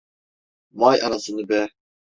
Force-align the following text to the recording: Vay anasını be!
Vay 0.71 1.01
anasını 1.01 1.47
be! 1.49 1.69